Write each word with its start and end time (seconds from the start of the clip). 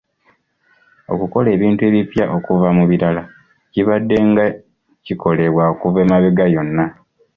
Okukola 1.13 1.47
ebintu 1.57 1.81
ebipya 1.89 2.25
okuva 2.37 2.69
mu 2.77 2.83
birala 2.89 3.23
kibaddenga 3.71 4.45
kikolebwa 5.05 5.63
okuva 5.73 5.97
emabega 6.05 6.45
yonna 6.53 6.85